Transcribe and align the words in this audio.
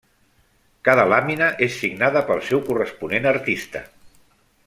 Cada 0.87 1.03
làmina 1.09 1.49
és 1.65 1.75
signada 1.83 2.25
pel 2.31 2.43
seu 2.49 2.63
corresponent 2.71 3.31
artista. 3.35 3.83